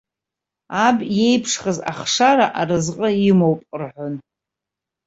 Аб 0.85 0.97
иеиԥшхаз 1.17 1.77
ахшара 1.91 2.47
аразҟы 2.59 3.09
имоуп, 3.29 3.61
рҳәон! 3.79 4.15